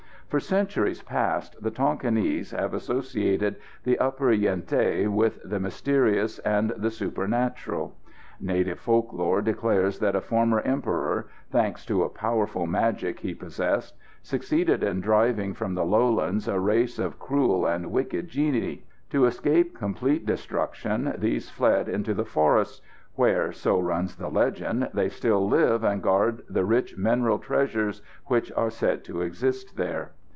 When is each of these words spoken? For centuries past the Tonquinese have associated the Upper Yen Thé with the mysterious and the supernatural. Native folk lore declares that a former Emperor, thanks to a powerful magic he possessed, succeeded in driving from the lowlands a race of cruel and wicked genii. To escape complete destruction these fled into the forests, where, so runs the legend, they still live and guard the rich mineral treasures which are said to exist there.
For 0.35 0.39
centuries 0.39 1.01
past 1.03 1.61
the 1.61 1.71
Tonquinese 1.71 2.51
have 2.57 2.73
associated 2.73 3.57
the 3.83 3.97
Upper 3.99 4.31
Yen 4.31 4.61
Thé 4.61 5.09
with 5.09 5.41
the 5.43 5.59
mysterious 5.59 6.39
and 6.39 6.69
the 6.77 6.89
supernatural. 6.89 7.97
Native 8.39 8.79
folk 8.79 9.11
lore 9.11 9.41
declares 9.41 9.99
that 9.99 10.15
a 10.15 10.21
former 10.21 10.61
Emperor, 10.61 11.27
thanks 11.49 11.85
to 11.87 12.03
a 12.03 12.09
powerful 12.09 12.65
magic 12.65 13.19
he 13.19 13.35
possessed, 13.35 13.97
succeeded 14.21 14.83
in 14.83 15.01
driving 15.01 15.53
from 15.53 15.73
the 15.75 15.83
lowlands 15.83 16.47
a 16.47 16.61
race 16.61 16.97
of 16.97 17.19
cruel 17.19 17.65
and 17.65 17.91
wicked 17.91 18.29
genii. 18.29 18.85
To 19.09 19.25
escape 19.25 19.77
complete 19.77 20.25
destruction 20.25 21.13
these 21.17 21.49
fled 21.49 21.89
into 21.89 22.13
the 22.13 22.23
forests, 22.23 22.81
where, 23.15 23.51
so 23.51 23.81
runs 23.81 24.15
the 24.15 24.29
legend, 24.29 24.91
they 24.93 25.09
still 25.09 25.45
live 25.45 25.83
and 25.83 26.01
guard 26.01 26.43
the 26.49 26.63
rich 26.63 26.95
mineral 26.97 27.37
treasures 27.37 28.01
which 28.27 28.49
are 28.53 28.69
said 28.71 29.03
to 29.03 29.19
exist 29.21 29.75
there. 29.75 30.11